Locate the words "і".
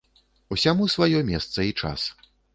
1.69-1.77